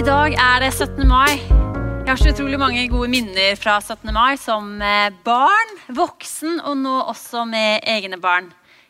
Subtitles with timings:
[0.00, 1.02] I dag er det 17.
[1.04, 1.34] mai.
[1.36, 4.08] Jeg har så utrolig mange gode minner fra 17.
[4.16, 8.46] mai som eh, barn, voksen og nå også med egne barn.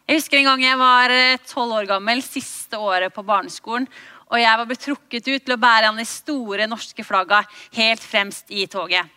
[0.06, 3.88] Jeg husker en gang jeg var eh, tolv år gammel, siste året på barneskolen.
[4.30, 7.40] Og jeg var blitt trukket ut til å bære an de store norske flagga
[7.74, 9.10] helt fremst i toget.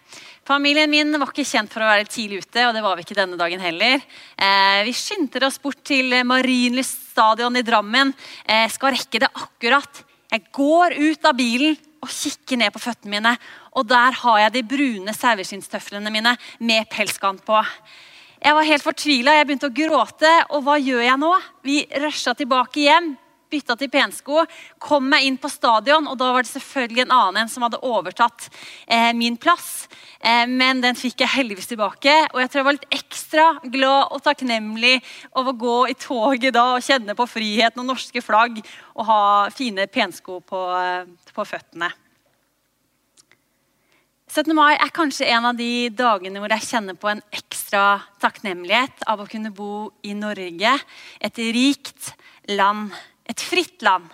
[0.50, 3.20] Familien min var ikke kjent for å være tidlig ute, og det var vi ikke
[3.20, 4.02] denne dagen heller.
[4.34, 8.16] Eh, vi skyndte oss bort til Marienlyst stadion i Drammen.
[8.50, 10.02] Eh, skal rekke det akkurat.
[10.34, 13.34] Jeg går ut av bilen og kikker ned på føttene mine.
[13.78, 17.60] Og der har jeg de brune saueskinnstøflene mine med pelskant på.
[18.44, 19.38] Jeg var helt fortvila.
[19.38, 20.32] Jeg begynte å gråte.
[20.58, 21.32] Og hva gjør jeg nå?
[21.64, 23.14] Vi rusha tilbake hjem
[23.54, 24.44] bytta til pensko,
[24.82, 28.50] kom meg inn på stadion, og da var det selvfølgelig en annen som hadde overtatt
[28.88, 29.88] eh, min plass.
[30.20, 34.14] Eh, men den fikk jeg heldigvis tilbake, og jeg tror jeg var litt ekstra glad
[34.16, 34.96] og takknemlig
[35.32, 38.62] over å gå i toget da og kjenne på friheten og norske flagg
[38.94, 39.24] og ha
[39.54, 41.92] fine pensko på, eh, på føttene.
[44.34, 44.50] 17.
[44.58, 49.22] mai er kanskje en av de dagene hvor jeg kjenner på en ekstra takknemlighet av
[49.22, 50.72] å kunne bo i Norge,
[51.22, 52.16] et rikt
[52.50, 52.96] land
[53.30, 54.10] et fritt land.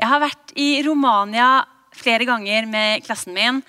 [0.00, 1.60] Jeg har vært i Romania
[1.96, 3.60] flere ganger med klassen min.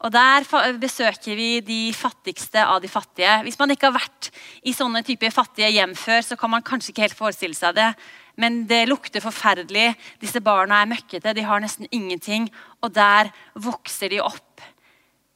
[0.00, 0.46] og Der
[0.78, 3.42] besøker vi de fattigste av de fattige.
[3.44, 4.30] Hvis man ikke har vært
[4.62, 7.92] i sånne typer fattige hjem før, så kan man kanskje ikke helt forestille seg det.
[8.40, 9.94] Men det lukter forferdelig.
[10.20, 12.48] Disse barna er møkkete, de har nesten ingenting.
[12.80, 14.62] Og der vokser de opp.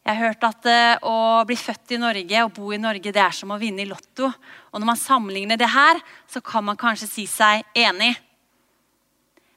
[0.04, 1.16] Jeg har hørt at uh, å
[1.48, 4.28] bli født i Norge og bo i Norge det er som å vinne i Lotto.
[4.28, 8.12] Og når man sammenligner det her, så kan man kanskje si seg enig.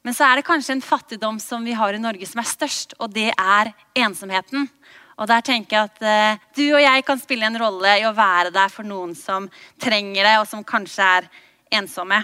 [0.07, 2.93] Men så er det kanskje en fattigdom som vi har i Norge som er størst,
[3.03, 4.69] og det er ensomheten.
[5.19, 8.13] Og der tenker jeg at uh, du og jeg kan spille en rolle i å
[8.15, 9.49] være der for noen som
[9.83, 11.27] trenger det, og som kanskje er
[11.81, 12.21] ensomme.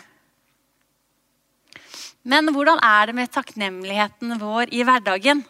[2.23, 5.43] Men hvordan er det med takknemligheten vår i hverdagen?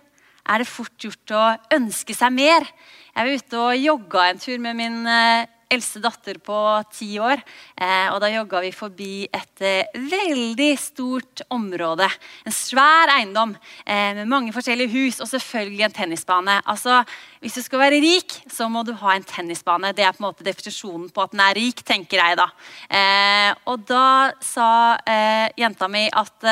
[0.49, 1.45] Er det fort gjort å
[1.77, 2.65] ønske seg mer?
[3.13, 6.57] Jeg var ute og jogga en tur med min uh, eldste datter på
[6.93, 7.41] ti år.
[7.77, 12.07] Eh, og da jogga vi forbi et eh, veldig stort område.
[12.45, 16.59] En svær eiendom eh, med mange forskjellige hus og selvfølgelig en tennisbane.
[16.65, 17.01] Altså,
[17.43, 19.93] Hvis du skal være rik, så må du ha en tennisbane.
[19.93, 22.47] Det er på en måte definisjonen på at den er rik, tenker jeg da.
[23.67, 24.95] Og da sa
[25.59, 26.47] jenta mi at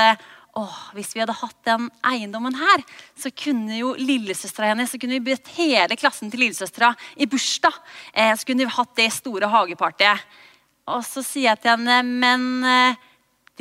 [0.60, 2.82] Åh, hvis vi hadde hatt den eiendommen her,
[3.16, 7.78] så kunne jo lillesøstera hennes så kunne vi bedt hele klassen til lillesøstera i bursdag.
[8.12, 10.26] Eh, så kunne vi hatt det store hagepartiet.
[10.92, 13.00] Og så sier jeg til henne men eh,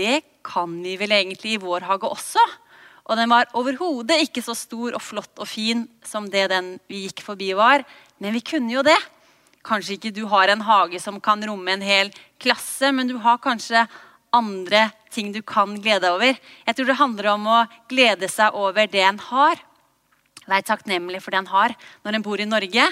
[0.01, 2.43] det kan vi vel egentlig i vår hage også?
[3.07, 7.05] Og den var overhodet ikke så stor og flott og fin som det den vi
[7.07, 7.85] gikk forbi var.
[8.19, 8.99] Men vi kunne jo det.
[9.67, 13.39] Kanskje ikke du har en hage som kan romme en hel klasse, men du har
[13.43, 13.87] kanskje
[14.35, 16.41] andre ting du kan glede deg over.
[16.67, 17.61] Jeg tror det handler om å
[17.91, 19.63] glede seg over det en har.
[20.51, 22.87] Være takknemlig for det en har når en bor i Norge.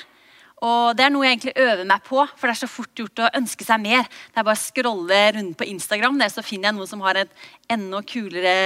[0.66, 3.22] Og Det er noe jeg egentlig øver meg på, for det er så fort gjort
[3.22, 4.02] å ønske seg mer.
[4.02, 7.20] Det er bare å scrolle rundt på Instagram, der så finner jeg noen som har
[7.20, 8.56] et enda kulere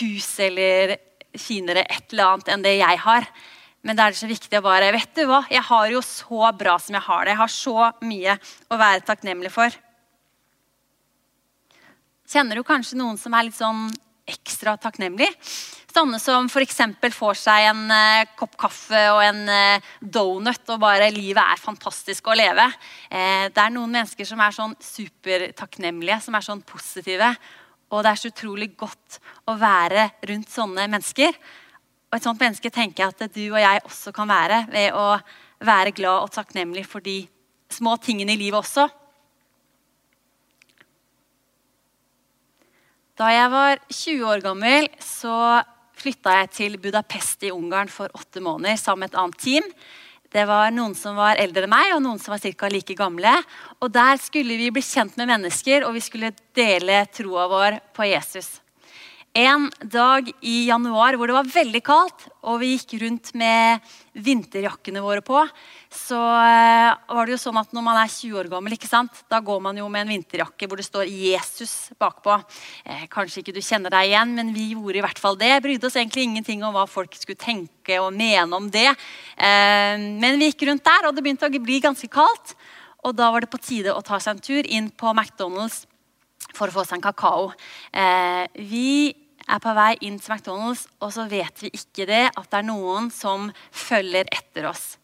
[0.00, 0.98] hus eller
[1.34, 3.28] finere et eller annet enn det jeg har.
[3.84, 5.42] Men det er så viktig å bare Vet du hva?
[5.52, 7.34] Jeg har jo så bra som jeg har det.
[7.34, 8.36] Jeg har så mye
[8.72, 9.72] å være takknemlig for.
[12.34, 13.84] Kjenner du kanskje noen som er litt sånn
[14.26, 15.28] ekstra takknemlig?
[15.94, 16.80] Sånne som f.eks.
[17.14, 22.26] får seg en eh, kopp kaffe og en eh, donut, og bare livet er fantastisk
[22.26, 22.64] å leve.
[23.06, 27.28] Eh, det er noen mennesker som er sånn supertakknemlige, som er sånn positive.
[27.94, 31.38] Og det er så utrolig godt å være rundt sånne mennesker.
[32.10, 35.06] Og et sånt menneske tenker jeg at du og jeg også kan være ved å
[35.62, 37.20] være glad og takknemlig for de
[37.70, 38.90] små tingene i livet også.
[43.14, 45.62] Da jeg var 20 år gammel, så
[45.94, 49.68] flytta jeg til Budapest i Ungarn for åtte måneder sammen med et annet team.
[50.34, 52.72] Det var Noen som var eldre enn meg, og noen som var ca.
[52.72, 53.36] like gamle.
[53.78, 58.10] Og Der skulle vi bli kjent med mennesker, og vi skulle dele troa vår på
[58.10, 58.63] Jesus
[59.34, 63.82] en dag i januar hvor det var veldig kaldt, og vi gikk rundt med
[64.14, 65.40] vinterjakkene våre på,
[65.90, 69.24] så eh, var det jo sånn at når man er 20 år gammel, ikke sant?
[69.26, 72.36] da går man jo med en vinterjakke hvor det står 'Jesus' bakpå.
[72.86, 75.50] Eh, kanskje ikke du kjenner deg igjen, men vi gjorde i hvert fall det.
[75.64, 78.92] Brydde oss egentlig ingenting om hva folk skulle tenke og mene om det.
[79.34, 82.54] Eh, men vi gikk rundt der, og det begynte å bli ganske kaldt.
[83.02, 85.82] Og da var det på tide å ta seg en tur inn på McDonald's
[86.54, 87.50] for å få seg en kakao.
[87.90, 92.46] Eh, vi er på vei inn til McDonald's, og så vet vi ikke det at
[92.48, 94.94] det er noen som følger etter oss.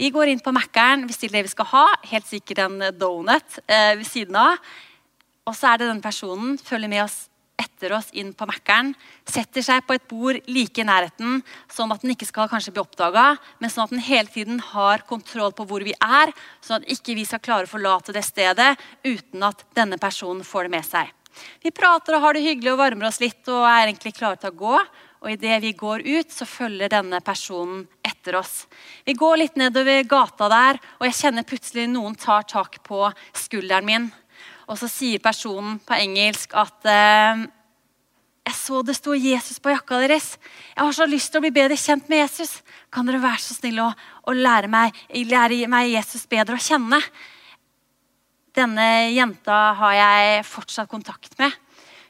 [0.00, 3.98] Vi går inn på Mækkern, bestiller det vi skal ha, helt sikkert en donut eh,
[3.98, 4.56] ved siden av.
[5.44, 7.26] Og så er det den personen følger med oss
[7.60, 8.94] etter oss inn på Mækkern.
[9.28, 12.82] Setter seg på et bord like i nærheten, sånn at den ikke skal kanskje bli
[12.82, 16.32] oppdaga, men sånn at den hele tiden har kontroll på hvor vi er,
[16.64, 18.72] sånn at ikke vi skal klare å forlate det stedet
[19.04, 21.12] uten at denne personen får det med seg.
[21.62, 24.52] Vi prater og har det hyggelig og varmer oss litt og er egentlig klare til
[24.52, 24.80] å gå.
[25.20, 28.64] Og idet vi går ut, så følger denne personen etter oss.
[29.04, 33.04] Vi går litt nedover gata der, og jeg kjenner plutselig noen tar tak på
[33.36, 34.10] skulderen min.
[34.70, 37.44] Og så sier personen på engelsk at eh,
[38.48, 40.32] jeg så det sto Jesus på jakka deres.
[40.72, 42.56] Jeg har så lyst til å bli bedre kjent med Jesus.
[42.90, 43.92] Kan dere være så snille å,
[44.26, 44.96] å lære, meg,
[45.28, 47.02] lære meg Jesus bedre å kjenne?
[48.56, 51.54] Denne jenta har jeg fortsatt kontakt med.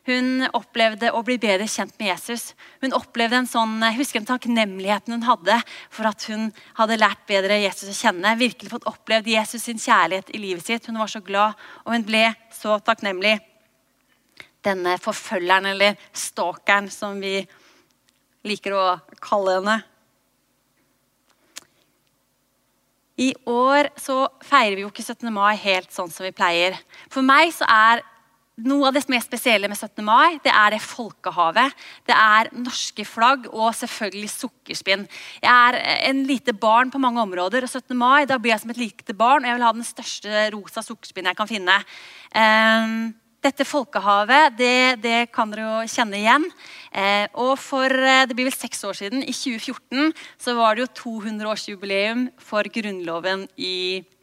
[0.08, 2.54] Hun opplevde å bli bedre kjent med Jesus.
[2.80, 5.58] Hun opplevde en sånn, jeg husker den takknemligheten hun hadde
[5.92, 6.48] for at hun
[6.78, 8.32] hadde lært bedre Jesus å kjenne.
[8.40, 10.88] Virkelig fått opplevd Jesus sin kjærlighet i livet sitt.
[10.88, 12.24] Hun var så glad, og hun ble
[12.56, 13.36] så takknemlig.
[14.64, 17.38] Denne forfølgeren, eller stalkeren, som vi
[18.48, 18.84] liker å
[19.20, 19.78] kalle henne.
[23.18, 25.28] I år så feirer vi jo ikke 17.
[25.34, 26.78] mai helt sånn som vi pleier.
[27.12, 28.04] For meg så er
[28.60, 30.02] noe av det mest spesielle med 17.
[30.04, 31.76] mai det er det folkehavet.
[32.08, 35.06] Det er norske flagg og selvfølgelig sukkerspinn.
[35.42, 35.78] Jeg er
[36.10, 37.96] en lite barn på mange områder, og 17.
[37.96, 39.44] mai da blir jeg som et lite barn.
[39.44, 41.80] og Jeg vil ha den største rosa sukkerspinn jeg kan finne.
[42.34, 43.14] Um,
[43.44, 46.46] dette folkehavet det, det, kan dere jo kjenne igjen.
[46.92, 50.84] Eh, og for eh, det blir vel seks år siden, i 2014, så var det
[50.84, 54.16] jo 200-årsjubileum for Grunnloven i Norge.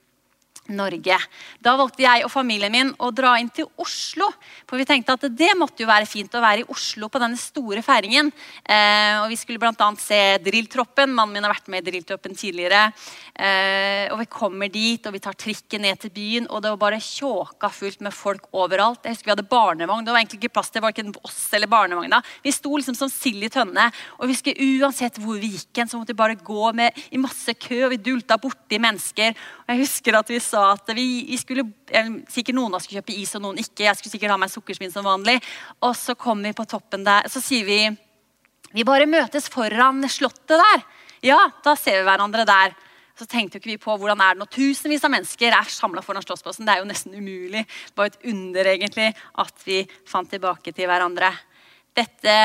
[0.74, 1.18] Norge.
[1.64, 4.30] Da valgte jeg og familien min å dra inn til Oslo.
[4.68, 7.40] For vi tenkte at det måtte jo være fint å være i Oslo på denne
[7.40, 8.32] store feiringen.
[8.64, 9.90] Eh, og Vi skulle bl.a.
[10.02, 11.14] se Drilltroppen.
[11.14, 12.90] Mannen min har vært med i Drilltroppen tidligere.
[13.34, 16.82] Eh, og Vi kommer dit, og vi tar trikken ned til byen, og det var
[16.88, 19.04] bare tjåka fullt med folk overalt.
[19.04, 20.06] Jeg husker Vi hadde barnevogn.
[20.06, 22.22] Det var egentlig ikke plass til verken oss eller barnevogna.
[22.44, 23.90] Vi sto liksom som sild i tønne.
[24.20, 27.54] Og vi skulle uansett hvor vi gikk, så måtte vi bare gå med, i masse
[27.54, 29.36] kø, og vi dulta borti mennesker.
[29.66, 31.68] Og jeg husker at vi sa sa at vi, vi skulle,
[32.34, 33.86] sikkert noen av oss skulle kjøpe is, og noen ikke.
[33.86, 35.38] Jeg skulle sikkert ha meg sukkersvin som vanlig.
[35.86, 37.82] Og så kom vi på toppen der, så sier vi
[38.76, 40.82] vi bare møtes foran slottet der.
[41.24, 42.76] Ja, da ser vi hverandre der.
[43.18, 46.22] Så tenkte ikke vi på hvordan er det når tusenvis av mennesker er samla foran
[46.22, 46.68] Slottsplassen.
[46.68, 47.64] Det er jo nesten umulig.
[47.64, 49.08] Det var et under egentlig
[49.42, 51.32] at vi fant tilbake til hverandre.
[51.98, 52.36] Dette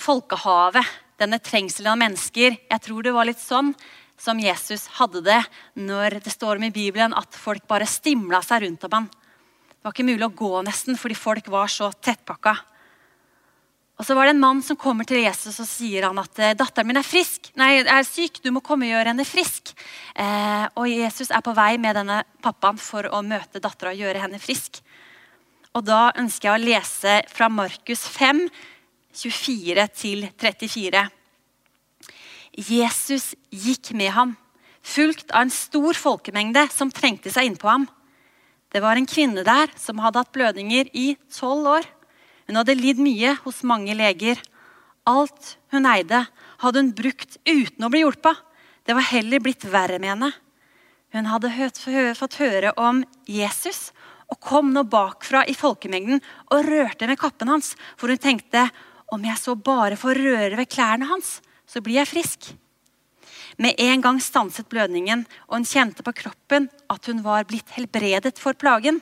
[0.00, 0.86] folkehavet,
[1.18, 3.72] denne trengselen av mennesker, jeg tror det var litt sånn
[4.20, 5.40] som Jesus hadde det
[5.80, 9.06] når det står om i Bibelen at folk bare stimla seg rundt om ham.
[9.70, 12.58] Det var ikke mulig å gå nesten fordi folk var så tettpakka.
[14.00, 16.54] Og så var det en mann som kommer til Jesus og sier han at eh,
[16.56, 17.50] datteren min er frisk.
[17.60, 19.74] Nei, er syk, du må komme og gjøre henne frisk.
[20.16, 24.24] Eh, og Jesus er på vei med denne pappaen for å møte dattera og gjøre
[24.24, 24.80] henne frisk.
[25.76, 28.46] Og da ønsker jeg å lese fra Markus 5,
[29.20, 31.04] 24 34.
[32.56, 34.34] Jesus gikk med ham,
[34.82, 37.86] fulgt av en stor folkemengde som trengte seg innpå ham.
[38.70, 41.88] Det var en kvinne der som hadde hatt blødninger i tolv år.
[42.46, 44.38] Hun hadde lidd mye hos mange leger.
[45.06, 46.24] Alt hun eide,
[46.62, 48.38] hadde hun brukt uten å bli hjulpet.
[48.86, 50.30] Det var heller blitt verre med henne.
[51.10, 51.50] Hun hadde
[52.18, 53.90] fått høre om Jesus
[54.30, 56.20] og kom nå bakfra i folkemengden
[56.50, 58.68] og rørte med kappen hans, for hun tenkte
[59.10, 62.50] om jeg så bare får røre ved klærne hans, så blir jeg frisk.
[63.60, 68.38] Med en gang stanset blødningen, og hun kjente på kroppen at hun var blitt helbredet
[68.40, 68.98] for plagen.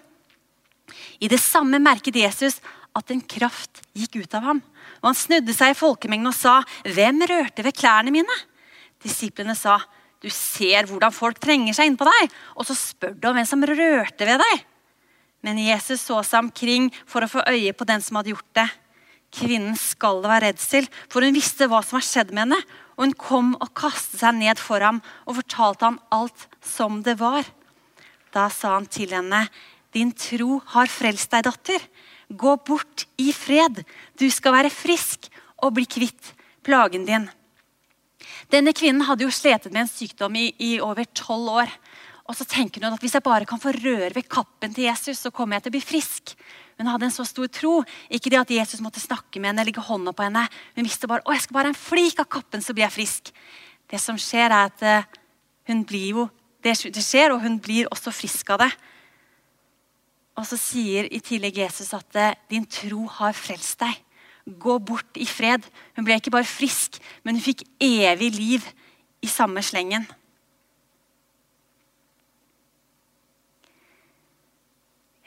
[1.21, 2.59] I det samme merket Jesus
[2.97, 4.63] at en kraft gikk ut av ham.
[5.01, 8.41] Og Han snudde seg i folkemengden og sa, 'Hvem rørte ved klærne mine?'
[9.03, 9.79] Disiplene sa,
[10.21, 13.63] 'Du ser hvordan folk trenger seg innpå deg.' 'Og så spør du om hvem som
[13.63, 14.65] rørte ved deg.'
[15.43, 18.71] Men Jesus så seg omkring for å få øye på den som hadde gjort det.
[19.35, 22.61] Kvinnen skal det være redsel, for hun visste hva som var skjedd med henne.
[22.97, 27.19] Og hun kom og kastet seg ned for ham og fortalte ham alt som det
[27.21, 27.47] var.
[28.35, 29.49] Da sa han til henne,
[29.93, 31.81] 'Din tro har frelst deg, datter.
[32.29, 33.85] Gå bort i fred.
[34.19, 35.31] Du skal være frisk
[35.63, 37.31] og bli kvitt plagen din.'
[38.53, 41.73] Denne kvinnen hadde jo sletet med en sykdom i, i over tolv år.
[42.29, 45.19] Og så tenker hun at hvis jeg bare kan få røre ved kappen til Jesus,
[45.21, 46.35] så kommer jeg til å bli frisk.
[46.79, 47.81] Hun hadde en så stor tro.
[48.07, 50.45] Ikke det at Jesus måtte snakke med henne, legge hånda på henne.
[50.77, 53.33] Hun visste bare å, jeg skal bare en flik av kappen, så blir jeg frisk.
[53.91, 55.09] Det som skjer, er at eh,
[55.71, 56.29] hun blir jo,
[56.65, 58.71] det skjer, og hun blir også frisk av det.
[60.39, 63.99] Og så sier i tillegg Jesus at eh, din tro har frelst deg.
[64.49, 65.67] Gå bort i fred.
[65.99, 68.71] Hun ble ikke bare frisk, men hun fikk evig liv
[69.25, 70.07] i samme slengen.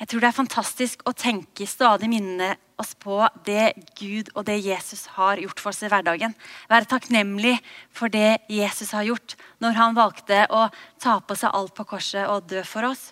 [0.01, 3.67] Jeg tror det er fantastisk å tenke stadig minne oss på det
[3.99, 6.33] Gud og det Jesus har gjort for oss i hverdagen.
[6.71, 7.59] Være takknemlig
[7.93, 10.63] for det Jesus har gjort når han valgte å
[10.97, 13.11] ta på seg alt på korset og dø for oss.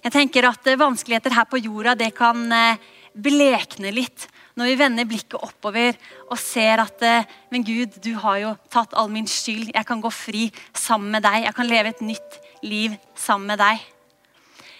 [0.00, 2.48] Jeg tenker at Vanskeligheter her på jorda det kan
[3.10, 4.26] eh, blekne litt
[4.58, 5.96] når vi vender blikket oppover
[6.28, 7.02] og ser at
[7.50, 9.70] Men Gud, du har jo tatt all min skyld.
[9.74, 11.44] Jeg kan gå fri sammen med deg.
[11.46, 13.80] Jeg kan leve et nytt liv sammen med deg.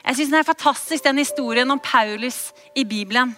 [0.04, 3.36] Jeg synes Det er fantastisk den historien om Paulus i Bibelen.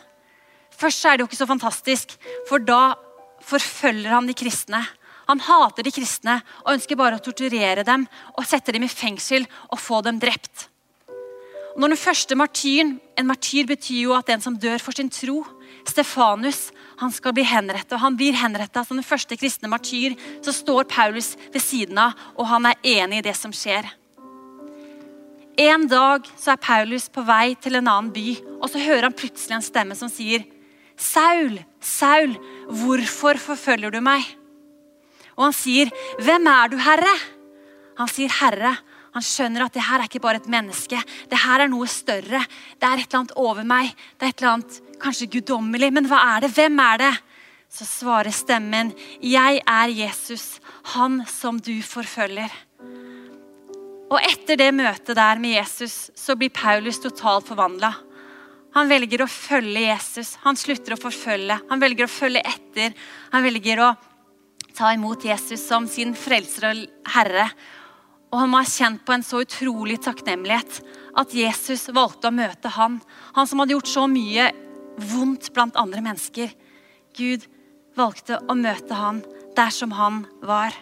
[0.70, 2.16] Først er det jo ikke så fantastisk,
[2.48, 2.94] for da
[3.42, 4.82] forfølger han de kristne.
[5.28, 9.46] Han hater de kristne og ønsker bare å torturere dem og sette dem i fengsel
[9.70, 10.68] og få dem drept.
[11.76, 15.44] Når den første martyren, En martyr betyr jo at den som dør for sin tro.
[15.86, 17.92] Stefanus han skal bli henrettet.
[17.92, 20.16] og Han blir henrettet som den første kristne martyr.
[20.42, 23.84] Så står Paulus ved siden av, og han er enig i det som skjer.
[25.60, 29.16] En dag så er Paulus på vei til en annen by, og så hører han
[29.16, 30.46] plutselig en stemme som sier,
[30.96, 32.36] 'Saul, Saul,
[32.68, 34.36] hvorfor forfølger du meg?'
[35.36, 37.20] Og han sier, 'Hvem er du, Herre?'
[37.98, 38.78] Han sier, 'Herre'.
[39.12, 41.00] Han skjønner at det her er ikke bare et menneske.
[41.28, 42.40] Det her er noe større.
[42.80, 43.92] Det er et eller annet over meg.
[44.16, 45.90] Det er et eller annet kanskje guddommelig.
[45.92, 46.52] Men hva er det?
[46.56, 47.12] Hvem er det?
[47.72, 50.60] Så svarer stemmen, 'Jeg er Jesus,
[50.92, 52.52] han som du forfølger'.
[54.12, 57.94] Og Etter det møtet der med Jesus så blir Paulus totalt forvandla.
[58.74, 60.36] Han velger å følge Jesus.
[60.44, 61.58] Han slutter å forfølge.
[61.70, 62.92] Han velger å følge etter.
[63.32, 63.96] Han velger å
[64.76, 67.50] ta imot Jesus som sin frelser og herre.
[68.32, 70.80] Og han må ha kjent på en så utrolig takknemlighet
[71.20, 72.96] at Jesus valgte å møte han.
[73.36, 74.48] Han som hadde gjort så mye
[75.12, 76.52] vondt blant andre mennesker.
[77.16, 77.44] Gud
[77.98, 79.20] valgte å møte han
[79.56, 80.72] der som han var.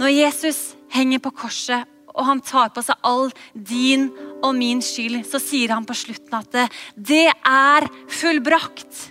[0.00, 0.60] Når Jesus
[0.92, 4.08] henger på korset og han tar på seg all din
[4.42, 6.66] og min skyld, så sier han på slutten at det,
[6.96, 9.06] det er fullbrakt.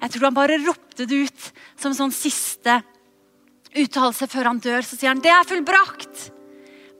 [0.00, 1.46] Jeg tror han bare ropte det ut
[1.80, 2.80] som sånn siste
[3.74, 4.84] uttalelse før han dør.
[4.86, 6.28] Så sier han det er fullbrakt.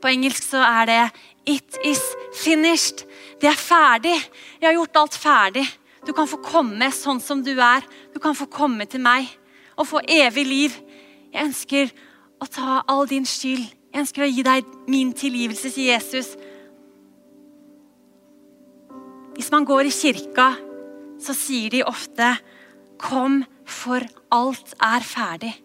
[0.01, 1.01] På engelsk så er det
[1.45, 2.01] It is
[2.33, 3.05] finished.
[3.41, 4.15] Det er ferdig.
[4.59, 5.65] Jeg har gjort alt ferdig.
[6.05, 7.85] Du kan få komme sånn som du er.
[8.13, 9.29] Du kan få komme til meg
[9.75, 10.75] og få evig liv.
[11.33, 11.93] Jeg ønsker
[12.41, 13.65] å ta all din skyld.
[13.93, 16.33] Jeg ønsker å gi deg min tilgivelse, sier Jesus.
[19.35, 20.53] Hvis man går i kirka,
[21.19, 22.37] så sier de ofte
[22.97, 24.01] 'Kom, for
[24.31, 25.64] alt er ferdig'.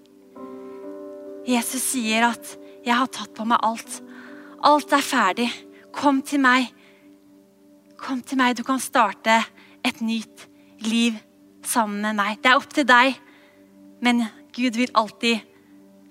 [1.47, 4.02] Jesus sier at 'Jeg har tatt på meg alt'.
[4.62, 5.50] Alt er ferdig.
[5.92, 6.73] Kom til meg.
[7.97, 8.56] Kom til meg.
[8.56, 9.44] Du kan starte
[9.85, 10.49] et nytt
[10.80, 11.14] liv
[11.62, 12.42] sammen med meg.
[12.42, 13.16] Det er opp til deg,
[14.02, 15.40] men Gud vil alltid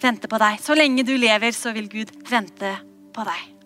[0.01, 0.59] vente på deg.
[0.59, 2.77] Så lenge du lever, så vil Gud vente
[3.13, 3.58] på deg.